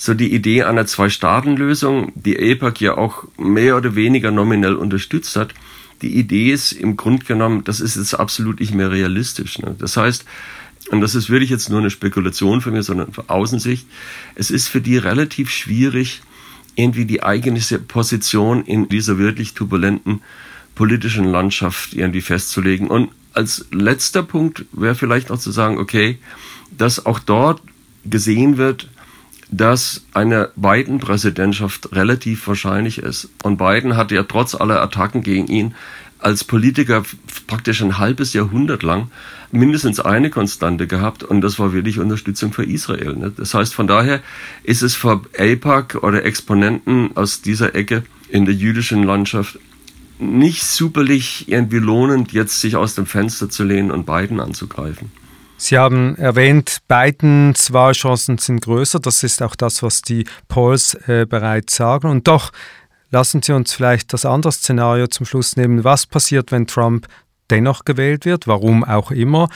so 0.01 0.15
die 0.15 0.33
Idee 0.33 0.63
einer 0.63 0.87
Zwei-Staaten-Lösung, 0.87 2.11
die 2.15 2.35
APAC 2.35 2.81
ja 2.81 2.97
auch 2.97 3.25
mehr 3.37 3.77
oder 3.77 3.93
weniger 3.93 4.31
nominell 4.31 4.73
unterstützt 4.73 5.35
hat, 5.35 5.53
die 6.01 6.17
Idee 6.17 6.51
ist 6.51 6.71
im 6.71 6.97
Grunde 6.97 7.23
genommen, 7.23 7.63
das 7.65 7.79
ist 7.79 7.97
jetzt 7.97 8.15
absolut 8.15 8.61
nicht 8.61 8.73
mehr 8.73 8.89
realistisch. 8.89 9.59
Ne? 9.59 9.75
Das 9.77 9.97
heißt, 9.97 10.25
und 10.89 11.01
das 11.01 11.13
ist 11.13 11.29
wirklich 11.29 11.51
jetzt 11.51 11.69
nur 11.69 11.77
eine 11.77 11.91
Spekulation 11.91 12.61
von 12.61 12.73
mir, 12.73 12.81
sondern 12.81 13.13
von 13.13 13.29
Außensicht, 13.29 13.85
es 14.33 14.49
ist 14.49 14.69
für 14.69 14.81
die 14.81 14.97
relativ 14.97 15.51
schwierig, 15.51 16.23
irgendwie 16.73 17.05
die 17.05 17.21
eigene 17.21 17.59
Position 17.87 18.65
in 18.65 18.89
dieser 18.89 19.19
wirklich 19.19 19.53
turbulenten 19.53 20.21
politischen 20.73 21.25
Landschaft 21.25 21.93
irgendwie 21.93 22.21
festzulegen. 22.21 22.87
Und 22.87 23.11
als 23.35 23.67
letzter 23.69 24.23
Punkt 24.23 24.65
wäre 24.71 24.95
vielleicht 24.95 25.29
auch 25.29 25.37
zu 25.37 25.51
sagen, 25.51 25.77
okay, 25.77 26.17
dass 26.75 27.05
auch 27.05 27.19
dort 27.19 27.61
gesehen 28.03 28.57
wird, 28.57 28.89
dass 29.51 30.05
eine 30.13 30.49
Biden-Präsidentschaft 30.55 31.93
relativ 31.93 32.47
wahrscheinlich 32.47 32.99
ist. 32.99 33.29
Und 33.43 33.57
Biden 33.57 33.97
hatte 33.97 34.15
ja 34.15 34.23
trotz 34.23 34.55
aller 34.55 34.81
Attacken 34.81 35.23
gegen 35.23 35.47
ihn 35.47 35.75
als 36.19 36.43
Politiker 36.43 37.03
praktisch 37.47 37.81
ein 37.81 37.97
halbes 37.97 38.33
Jahrhundert 38.33 38.83
lang 38.83 39.09
mindestens 39.51 39.99
eine 39.99 40.29
Konstante 40.29 40.87
gehabt 40.87 41.23
und 41.23 41.41
das 41.41 41.59
war 41.59 41.73
wirklich 41.73 41.99
Unterstützung 41.99 42.53
für 42.53 42.63
Israel. 42.63 43.15
Ne? 43.15 43.33
Das 43.35 43.53
heißt, 43.53 43.73
von 43.73 43.87
daher 43.87 44.21
ist 44.63 44.83
es 44.83 44.95
für 44.95 45.21
AIPAC 45.37 45.95
oder 46.03 46.23
Exponenten 46.23 47.17
aus 47.17 47.41
dieser 47.41 47.75
Ecke 47.75 48.03
in 48.29 48.45
der 48.45 48.53
jüdischen 48.53 49.03
Landschaft 49.03 49.59
nicht 50.19 50.63
superlich 50.63 51.49
irgendwie 51.49 51.79
lohnend, 51.79 52.31
jetzt 52.31 52.61
sich 52.61 52.75
aus 52.75 52.95
dem 52.95 53.07
Fenster 53.07 53.49
zu 53.49 53.63
lehnen 53.63 53.91
und 53.91 54.05
Biden 54.05 54.39
anzugreifen. 54.39 55.11
Sie 55.63 55.77
haben 55.77 56.15
erwähnt, 56.15 56.79
Bidens 56.87 57.71
Wahlchancen 57.71 58.39
sind 58.39 58.63
größer. 58.63 58.99
Das 58.99 59.21
ist 59.21 59.43
auch 59.43 59.55
das, 59.55 59.83
was 59.83 60.01
die 60.01 60.25
Polls 60.47 60.95
äh, 61.07 61.27
bereits 61.29 61.75
sagen. 61.75 62.09
Und 62.09 62.27
doch 62.27 62.51
lassen 63.11 63.43
Sie 63.43 63.53
uns 63.53 63.71
vielleicht 63.71 64.11
das 64.11 64.25
andere 64.25 64.51
Szenario 64.51 65.05
zum 65.05 65.27
Schluss 65.27 65.57
nehmen. 65.57 65.83
Was 65.83 66.07
passiert, 66.07 66.51
wenn 66.51 66.65
Trump 66.65 67.05
dennoch 67.51 67.85
gewählt 67.85 68.25
wird? 68.25 68.47
Warum 68.47 68.83
auch 68.83 69.11
immer. 69.11 69.49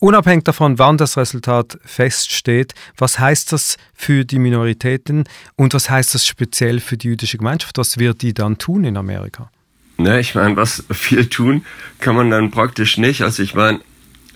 Unabhängig 0.00 0.42
davon, 0.42 0.80
wann 0.80 0.98
das 0.98 1.16
Resultat 1.16 1.78
feststeht, 1.84 2.74
was 2.98 3.20
heißt 3.20 3.52
das 3.52 3.76
für 3.94 4.24
die 4.24 4.40
Minoritäten 4.40 5.22
und 5.54 5.72
was 5.72 5.88
heißt 5.88 6.16
das 6.16 6.26
speziell 6.26 6.80
für 6.80 6.96
die 6.96 7.06
jüdische 7.06 7.38
Gemeinschaft? 7.38 7.78
Was 7.78 7.96
wird 7.98 8.22
die 8.22 8.34
dann 8.34 8.58
tun 8.58 8.82
in 8.82 8.96
Amerika? 8.96 9.52
Ne, 9.98 10.18
ich 10.18 10.34
meine, 10.34 10.56
was 10.56 10.82
viel 10.90 11.28
tun 11.28 11.64
kann 12.00 12.16
man 12.16 12.28
dann 12.30 12.50
praktisch 12.50 12.98
nicht. 12.98 13.22
Also 13.22 13.44
ich 13.44 13.54
meine, 13.54 13.78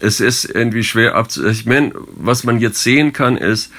es 0.01 0.21
ist 0.21 0.45
irgendwie 0.45 0.85
schwer 0.85 1.15
abzu... 1.15 1.47
Ich 1.47 1.67
meine, 1.67 1.93
was 2.17 2.45
man 2.45 2.61
jetzt 2.61 2.83
sehen 2.83 3.13
kann, 3.13 3.37
ist, 3.37 3.73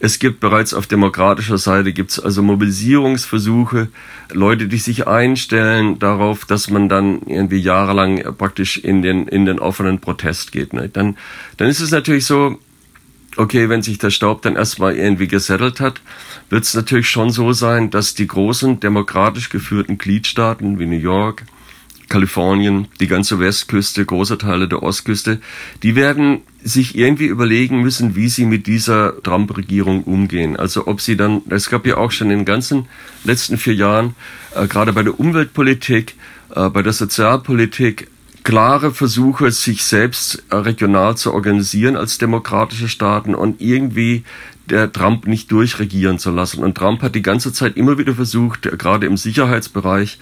es 0.00 0.18
gibt 0.18 0.40
bereits 0.40 0.74
auf 0.74 0.86
demokratischer 0.86 1.56
Seite 1.56 1.92
gibt's 1.92 2.18
also 2.18 2.42
Mobilisierungsversuche, 2.42 3.88
Leute, 4.32 4.68
die 4.68 4.78
sich 4.78 5.06
einstellen 5.06 5.98
darauf, 5.98 6.44
dass 6.44 6.68
man 6.68 6.88
dann 6.88 7.22
irgendwie 7.22 7.58
jahrelang 7.58 8.22
praktisch 8.36 8.76
in 8.76 9.02
den, 9.02 9.28
in 9.28 9.46
den 9.46 9.58
offenen 9.58 10.00
Protest 10.00 10.52
geht. 10.52 10.72
Ne? 10.72 10.88
Dann, 10.88 11.16
dann 11.56 11.68
ist 11.68 11.80
es 11.80 11.90
natürlich 11.90 12.26
so, 12.26 12.58
okay, 13.36 13.68
wenn 13.68 13.82
sich 13.82 13.98
der 13.98 14.10
Staub 14.10 14.42
dann 14.42 14.56
erstmal 14.56 14.96
irgendwie 14.96 15.28
gesettelt 15.28 15.80
hat, 15.80 16.00
wird 16.50 16.64
es 16.64 16.74
natürlich 16.74 17.08
schon 17.08 17.30
so 17.30 17.52
sein, 17.52 17.90
dass 17.90 18.14
die 18.14 18.26
großen 18.26 18.80
demokratisch 18.80 19.48
geführten 19.48 19.98
Gliedstaaten 19.98 20.78
wie 20.78 20.86
New 20.86 20.98
York, 20.98 21.44
Kalifornien, 22.08 22.88
die 23.00 23.06
ganze 23.06 23.40
Westküste, 23.40 24.04
große 24.04 24.38
Teile 24.38 24.68
der 24.68 24.82
Ostküste, 24.82 25.40
die 25.82 25.96
werden 25.96 26.42
sich 26.62 26.96
irgendwie 26.96 27.26
überlegen 27.26 27.82
müssen, 27.82 28.16
wie 28.16 28.28
sie 28.28 28.46
mit 28.46 28.66
dieser 28.66 29.22
Trump-Regierung 29.22 30.04
umgehen. 30.04 30.56
Also 30.56 30.86
ob 30.86 31.00
sie 31.00 31.16
dann, 31.16 31.42
es 31.50 31.70
gab 31.70 31.86
ja 31.86 31.96
auch 31.96 32.10
schon 32.10 32.30
in 32.30 32.40
den 32.40 32.44
ganzen 32.44 32.86
letzten 33.24 33.58
vier 33.58 33.74
Jahren, 33.74 34.14
äh, 34.54 34.66
gerade 34.66 34.92
bei 34.92 35.02
der 35.02 35.18
Umweltpolitik, 35.18 36.14
äh, 36.54 36.68
bei 36.70 36.82
der 36.82 36.92
Sozialpolitik, 36.92 38.08
klare 38.44 38.92
Versuche, 38.92 39.50
sich 39.50 39.84
selbst 39.84 40.44
äh, 40.50 40.56
regional 40.56 41.16
zu 41.16 41.32
organisieren 41.32 41.96
als 41.96 42.18
demokratische 42.18 42.88
Staaten 42.88 43.34
und 43.34 43.60
irgendwie 43.60 44.24
der 44.66 44.92
Trump 44.92 45.26
nicht 45.26 45.50
durchregieren 45.50 46.18
zu 46.18 46.30
lassen. 46.30 46.62
Und 46.62 46.76
Trump 46.76 47.02
hat 47.02 47.14
die 47.14 47.22
ganze 47.22 47.52
Zeit 47.52 47.76
immer 47.76 47.98
wieder 47.98 48.14
versucht, 48.14 48.66
äh, 48.66 48.76
gerade 48.76 49.06
im 49.06 49.16
Sicherheitsbereich, 49.16 50.18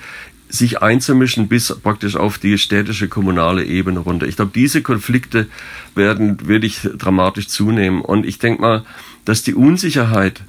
sich 0.52 0.82
einzumischen 0.82 1.48
bis 1.48 1.74
praktisch 1.82 2.14
auf 2.14 2.36
die 2.36 2.58
städtische 2.58 3.08
kommunale 3.08 3.64
Ebene 3.64 4.00
runter. 4.00 4.26
Ich 4.26 4.36
glaube, 4.36 4.52
diese 4.54 4.82
Konflikte 4.82 5.46
werden 5.94 6.46
wirklich 6.46 6.80
dramatisch 6.98 7.48
zunehmen. 7.48 8.02
Und 8.02 8.26
ich 8.26 8.38
denke 8.38 8.60
mal, 8.60 8.84
dass 9.24 9.42
die 9.42 9.54
Unsicherheit, 9.54 10.42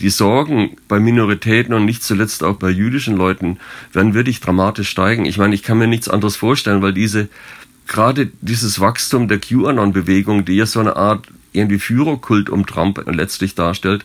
die 0.00 0.10
Sorgen 0.10 0.76
bei 0.86 1.00
Minoritäten 1.00 1.74
und 1.74 1.86
nicht 1.86 2.04
zuletzt 2.04 2.44
auch 2.44 2.54
bei 2.54 2.70
jüdischen 2.70 3.16
Leuten 3.16 3.58
werden 3.92 4.14
wirklich 4.14 4.40
dramatisch 4.40 4.90
steigen. 4.90 5.24
Ich 5.24 5.38
meine, 5.38 5.56
ich 5.56 5.64
kann 5.64 5.78
mir 5.78 5.88
nichts 5.88 6.08
anderes 6.08 6.36
vorstellen, 6.36 6.80
weil 6.80 6.92
diese 6.92 7.28
gerade 7.88 8.30
dieses 8.40 8.78
Wachstum 8.78 9.26
der 9.26 9.40
QAnon-Bewegung, 9.40 10.44
die 10.44 10.54
ja 10.54 10.66
so 10.66 10.78
eine 10.78 10.94
Art 10.94 11.26
irgendwie 11.52 11.80
Führerkult 11.80 12.48
um 12.48 12.64
Trump 12.64 13.02
letztlich 13.06 13.56
darstellt, 13.56 14.04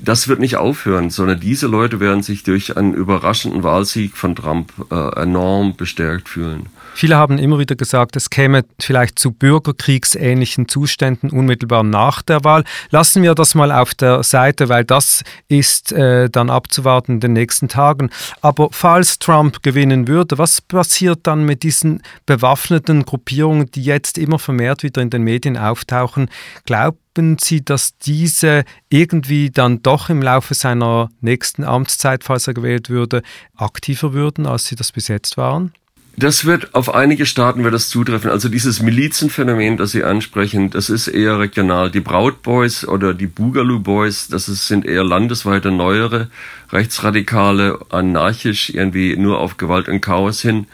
das 0.00 0.28
wird 0.28 0.40
nicht 0.40 0.56
aufhören, 0.56 1.10
sondern 1.10 1.40
diese 1.40 1.66
Leute 1.66 2.00
werden 2.00 2.22
sich 2.22 2.42
durch 2.42 2.76
einen 2.76 2.94
überraschenden 2.94 3.62
Wahlsieg 3.62 4.16
von 4.16 4.34
Trump 4.34 4.72
äh, 4.90 5.20
enorm 5.20 5.76
bestärkt 5.76 6.28
fühlen. 6.28 6.66
Viele 6.94 7.16
haben 7.16 7.38
immer 7.38 7.58
wieder 7.58 7.76
gesagt, 7.76 8.16
es 8.16 8.30
käme 8.30 8.64
vielleicht 8.78 9.18
zu 9.18 9.32
bürgerkriegsähnlichen 9.32 10.68
Zuständen 10.68 11.30
unmittelbar 11.30 11.82
nach 11.82 12.22
der 12.22 12.44
Wahl. 12.44 12.64
Lassen 12.90 13.22
wir 13.22 13.34
das 13.34 13.54
mal 13.54 13.72
auf 13.72 13.94
der 13.94 14.22
Seite, 14.22 14.68
weil 14.68 14.84
das 14.84 15.22
ist 15.48 15.92
äh, 15.92 16.28
dann 16.28 16.50
abzuwarten 16.50 17.12
in 17.12 17.20
den 17.20 17.32
nächsten 17.32 17.68
Tagen. 17.68 18.10
Aber 18.40 18.68
falls 18.70 19.18
Trump 19.18 19.62
gewinnen 19.62 20.08
würde, 20.08 20.38
was 20.38 20.60
passiert 20.60 21.20
dann 21.22 21.44
mit 21.44 21.62
diesen 21.62 22.02
bewaffneten 22.26 23.04
Gruppierungen, 23.04 23.70
die 23.70 23.82
jetzt 23.82 24.18
immer 24.18 24.38
vermehrt 24.38 24.82
wieder 24.82 25.00
in 25.02 25.10
den 25.10 25.22
Medien 25.22 25.56
auftauchen? 25.56 26.28
Glauben 26.66 27.36
Sie, 27.40 27.64
dass 27.64 27.98
diese 27.98 28.64
irgendwie 28.88 29.50
dann 29.50 29.82
doch 29.82 30.10
im 30.10 30.22
Laufe 30.22 30.54
seiner 30.54 31.10
nächsten 31.20 31.64
Amtszeit, 31.64 32.24
falls 32.24 32.46
er 32.46 32.54
gewählt 32.54 32.88
würde, 32.88 33.22
aktiver 33.56 34.12
würden, 34.12 34.46
als 34.46 34.66
sie 34.66 34.76
das 34.76 34.92
bis 34.92 35.08
jetzt 35.08 35.36
waren? 35.36 35.72
Das 36.20 36.44
wird 36.44 36.74
auf 36.74 36.94
einige 36.94 37.24
Staaten 37.24 37.64
wird 37.64 37.72
das 37.72 37.88
zutreffen. 37.88 38.30
Also 38.30 38.50
dieses 38.50 38.82
Milizenphänomen, 38.82 39.78
das 39.78 39.92
Sie 39.92 40.04
ansprechen, 40.04 40.68
das 40.68 40.90
ist 40.90 41.08
eher 41.08 41.38
regional. 41.38 41.90
Die 41.90 42.00
Braut 42.00 42.42
Boys 42.42 42.86
oder 42.86 43.14
die 43.14 43.26
Boogaloo 43.26 43.80
Boys, 43.80 44.28
das 44.28 44.46
ist, 44.46 44.68
sind 44.68 44.84
eher 44.84 45.02
landesweite 45.02 45.70
neuere 45.70 46.28
rechtsradikale, 46.72 47.78
anarchisch 47.88 48.68
irgendwie 48.68 49.16
nur 49.16 49.38
auf 49.38 49.56
Gewalt 49.56 49.88
und 49.88 50.02
Chaos 50.02 50.42
hin 50.42 50.66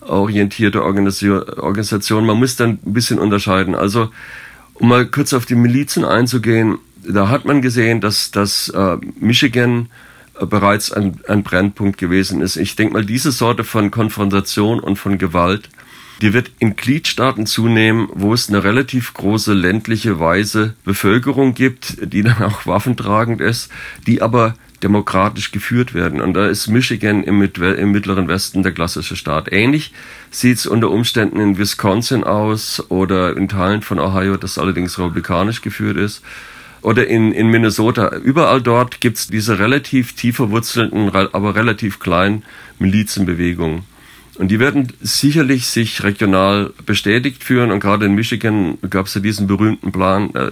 orientierte 0.00 0.82
Organisation. 0.82 2.26
Man 2.26 2.38
muss 2.38 2.56
dann 2.56 2.80
ein 2.84 2.92
bisschen 2.92 3.20
unterscheiden. 3.20 3.76
Also 3.76 4.10
um 4.74 4.88
mal 4.88 5.06
kurz 5.06 5.32
auf 5.32 5.46
die 5.46 5.54
Milizen 5.54 6.04
einzugehen, 6.04 6.78
da 7.06 7.28
hat 7.28 7.44
man 7.44 7.62
gesehen, 7.62 8.00
dass 8.00 8.32
dass 8.32 8.68
äh, 8.70 8.96
Michigan 9.20 9.90
bereits 10.46 10.92
ein, 10.92 11.20
ein 11.28 11.42
Brennpunkt 11.42 11.98
gewesen 11.98 12.40
ist. 12.42 12.56
Ich 12.56 12.76
denke 12.76 12.94
mal, 12.94 13.04
diese 13.04 13.32
Sorte 13.32 13.64
von 13.64 13.90
Konfrontation 13.90 14.80
und 14.80 14.96
von 14.96 15.18
Gewalt, 15.18 15.68
die 16.20 16.32
wird 16.32 16.50
in 16.58 16.76
Gliedstaaten 16.76 17.46
zunehmen, 17.46 18.08
wo 18.12 18.34
es 18.34 18.48
eine 18.48 18.64
relativ 18.64 19.14
große 19.14 19.52
ländliche, 19.54 20.18
weise 20.18 20.74
Bevölkerung 20.84 21.54
gibt, 21.54 22.12
die 22.12 22.22
dann 22.22 22.42
auch 22.42 22.66
waffentragend 22.66 23.40
ist, 23.40 23.70
die 24.06 24.20
aber 24.20 24.54
demokratisch 24.82 25.50
geführt 25.50 25.92
werden. 25.94 26.20
Und 26.20 26.34
da 26.34 26.46
ist 26.46 26.68
Michigan 26.68 27.24
im, 27.24 27.42
im 27.42 27.92
mittleren 27.92 28.28
Westen 28.28 28.62
der 28.62 28.72
klassische 28.72 29.16
Staat. 29.16 29.50
Ähnlich 29.52 29.92
sieht 30.30 30.58
es 30.58 30.66
unter 30.66 30.90
Umständen 30.90 31.40
in 31.40 31.58
Wisconsin 31.58 32.22
aus 32.22 32.84
oder 32.88 33.36
in 33.36 33.48
Teilen 33.48 33.82
von 33.82 33.98
Ohio, 33.98 34.36
das 34.36 34.58
allerdings 34.58 34.98
republikanisch 34.98 35.62
geführt 35.62 35.96
ist 35.96 36.22
oder 36.82 37.06
in, 37.06 37.32
in 37.32 37.48
Minnesota. 37.48 38.16
Überall 38.16 38.62
dort 38.62 39.00
gibt's 39.00 39.28
diese 39.28 39.58
relativ 39.58 40.14
tief 40.14 40.36
verwurzelten, 40.36 41.10
aber 41.10 41.54
relativ 41.54 41.98
kleinen 41.98 42.44
Milizenbewegungen. 42.78 43.82
Und 44.38 44.52
die 44.52 44.60
werden 44.60 44.92
sicherlich 45.00 45.66
sich 45.66 46.04
regional 46.04 46.72
bestätigt 46.86 47.42
führen. 47.42 47.72
Und 47.72 47.80
gerade 47.80 48.06
in 48.06 48.14
Michigan 48.14 48.78
gab 48.88 49.06
es 49.06 49.14
ja 49.14 49.20
diesen 49.20 49.48
berühmten 49.48 49.90
Plan, 49.90 50.32
äh, 50.34 50.50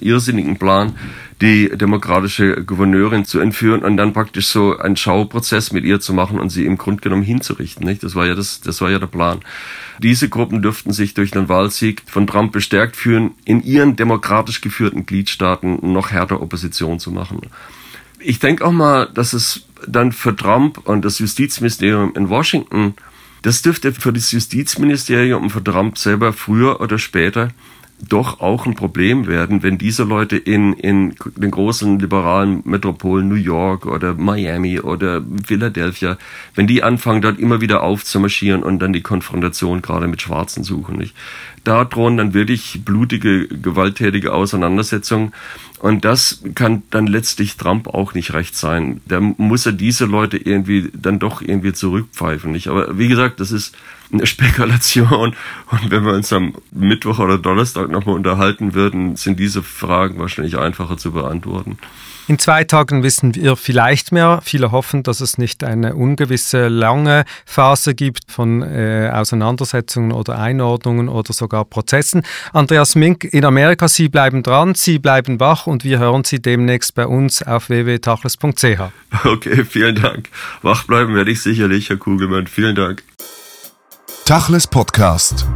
irrsinnigen 0.00 0.58
Plan, 0.58 0.92
die 1.40 1.70
demokratische 1.70 2.62
Gouverneurin 2.62 3.24
zu 3.24 3.40
entführen 3.40 3.82
und 3.82 3.96
dann 3.96 4.12
praktisch 4.12 4.48
so 4.48 4.76
einen 4.76 4.96
Schauprozess 4.96 5.72
mit 5.72 5.84
ihr 5.84 5.98
zu 5.98 6.12
machen 6.12 6.38
und 6.38 6.50
sie 6.50 6.66
im 6.66 6.76
Grunde 6.76 7.00
genommen 7.00 7.22
hinzurichten. 7.22 7.86
Nicht? 7.86 8.02
Das 8.02 8.14
war 8.14 8.26
ja 8.26 8.34
das, 8.34 8.60
das 8.60 8.82
war 8.82 8.90
ja 8.90 8.98
der 8.98 9.06
Plan. 9.06 9.40
Diese 10.02 10.28
Gruppen 10.28 10.60
dürften 10.60 10.92
sich 10.92 11.14
durch 11.14 11.30
den 11.30 11.48
Wahlsieg 11.48 12.02
von 12.06 12.26
Trump 12.26 12.52
bestärkt 12.52 12.96
führen, 12.96 13.32
in 13.46 13.62
ihren 13.62 13.96
demokratisch 13.96 14.60
geführten 14.60 15.06
Gliedstaaten 15.06 15.78
noch 15.92 16.10
härter 16.10 16.42
Opposition 16.42 16.98
zu 16.98 17.10
machen. 17.10 17.40
Ich 18.28 18.40
denke 18.40 18.64
auch 18.64 18.72
mal, 18.72 19.08
dass 19.14 19.34
es 19.34 19.66
dann 19.86 20.10
für 20.10 20.34
Trump 20.34 20.78
und 20.78 21.04
das 21.04 21.20
Justizministerium 21.20 22.12
in 22.16 22.28
Washington, 22.28 22.94
das 23.42 23.62
dürfte 23.62 23.92
für 23.92 24.12
das 24.12 24.32
Justizministerium 24.32 25.44
und 25.44 25.50
für 25.50 25.62
Trump 25.62 25.96
selber 25.96 26.32
früher 26.32 26.80
oder 26.80 26.98
später 26.98 27.50
doch 27.98 28.40
auch 28.40 28.66
ein 28.66 28.74
Problem 28.74 29.26
werden, 29.26 29.62
wenn 29.62 29.78
diese 29.78 30.04
Leute 30.04 30.36
in, 30.36 30.74
in 30.74 31.14
den 31.36 31.50
großen 31.50 31.98
liberalen 31.98 32.60
Metropolen 32.64 33.28
New 33.28 33.36
York 33.36 33.86
oder 33.86 34.14
Miami 34.14 34.80
oder 34.80 35.22
Philadelphia, 35.44 36.18
wenn 36.54 36.66
die 36.66 36.82
anfangen, 36.82 37.22
dort 37.22 37.38
immer 37.38 37.60
wieder 37.60 37.82
aufzumarschieren 37.82 38.62
und 38.62 38.80
dann 38.80 38.92
die 38.92 39.00
Konfrontation 39.00 39.80
gerade 39.80 40.08
mit 40.08 40.20
Schwarzen 40.20 40.62
suchen. 40.62 40.96
Nicht? 40.96 41.14
Da 41.64 41.84
drohen 41.84 42.18
dann 42.18 42.34
wirklich 42.34 42.82
blutige, 42.84 43.48
gewalttätige 43.48 44.32
Auseinandersetzungen. 44.34 45.32
Und 45.80 46.04
das 46.04 46.42
kann 46.54 46.82
dann 46.90 47.06
letztlich 47.06 47.56
Trump 47.56 47.88
auch 47.88 48.14
nicht 48.14 48.34
recht 48.34 48.56
sein. 48.56 49.00
Da 49.06 49.20
muss 49.20 49.66
er 49.66 49.72
diese 49.72 50.04
Leute 50.04 50.36
irgendwie 50.36 50.90
dann 50.94 51.18
doch 51.18 51.40
irgendwie 51.40 51.72
zurückpfeifen. 51.72 52.52
Nicht? 52.52 52.68
Aber 52.68 52.98
wie 52.98 53.08
gesagt, 53.08 53.40
das 53.40 53.52
ist 53.52 53.74
eine 54.12 54.26
Spekulation. 54.26 55.34
Und 55.70 55.90
wenn 55.90 56.04
wir 56.04 56.12
uns 56.12 56.32
am 56.32 56.54
Mittwoch 56.70 57.18
oder 57.18 57.38
Donnerstag 57.38 57.90
nochmal 57.90 58.16
unterhalten 58.16 58.74
würden, 58.74 59.16
sind 59.16 59.38
diese 59.38 59.62
Fragen 59.62 60.18
wahrscheinlich 60.18 60.58
einfacher 60.58 60.96
zu 60.96 61.12
beantworten. 61.12 61.78
In 62.28 62.40
zwei 62.40 62.64
Tagen 62.64 63.04
wissen 63.04 63.36
wir 63.36 63.54
vielleicht 63.54 64.10
mehr. 64.10 64.40
Viele 64.42 64.72
hoffen, 64.72 65.04
dass 65.04 65.20
es 65.20 65.38
nicht 65.38 65.62
eine 65.62 65.94
ungewisse 65.94 66.66
lange 66.66 67.24
Phase 67.44 67.94
gibt 67.94 68.32
von 68.32 68.62
äh, 68.62 69.12
Auseinandersetzungen 69.14 70.10
oder 70.10 70.36
Einordnungen 70.36 71.08
oder 71.08 71.32
sogar 71.32 71.64
Prozessen. 71.64 72.22
Andreas 72.52 72.96
Mink 72.96 73.22
in 73.22 73.44
Amerika, 73.44 73.86
Sie 73.86 74.08
bleiben 74.08 74.42
dran, 74.42 74.74
Sie 74.74 74.98
bleiben 74.98 75.38
wach 75.38 75.68
und 75.68 75.84
wir 75.84 76.00
hören 76.00 76.24
Sie 76.24 76.42
demnächst 76.42 76.96
bei 76.96 77.06
uns 77.06 77.44
auf 77.44 77.68
www.tachles.ch. 77.68 78.80
Okay, 79.24 79.64
vielen 79.64 79.94
Dank. 79.94 80.28
Wach 80.62 80.84
bleiben 80.84 81.14
werde 81.14 81.30
ich 81.30 81.40
sicherlich, 81.40 81.90
Herr 81.90 81.96
Kugelmann. 81.96 82.48
Vielen 82.48 82.74
Dank. 82.74 83.02
Tachles 84.26 84.66
Podcast. 84.66 85.46